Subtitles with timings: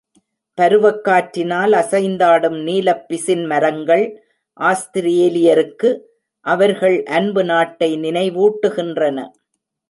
[0.57, 4.15] பருவக் காற்றினால் அசைந்தாடும் நீலப் பிசின்மரங்கள்
[4.59, 5.99] ஆஸ்திரேலியருக்கு
[6.45, 9.27] அவர்கள் அன்பு நாட்டை நினைவூட்டுகின்றன.